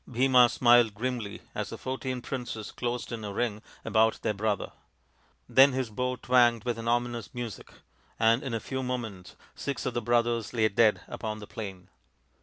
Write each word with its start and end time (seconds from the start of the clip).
Bhima 0.11 0.49
smiled 0.49 0.95
grimly 0.95 1.43
as 1.53 1.69
the 1.69 1.77
fourteen 1.77 2.23
princes 2.23 2.71
closed 2.71 3.11
in 3.11 3.23
a 3.23 3.31
ring 3.31 3.61
about 3.85 4.19
their 4.23 4.33
brother; 4.33 4.71
then 5.47 5.73
his 5.73 5.91
bow 5.91 6.15
twanged 6.15 6.63
with 6.63 6.79
an 6.79 6.87
ominous 6.87 7.31
music, 7.35 7.71
and 8.19 8.41
in 8.41 8.55
a 8.55 8.59
few 8.59 8.81
moments 8.81 9.35
six 9.53 9.85
of 9.85 9.93
the 9.93 10.01
brothers 10.01 10.53
lay 10.53 10.67
dead 10.69 11.01
upon 11.07 11.37
the 11.37 11.45
plain. 11.45 11.87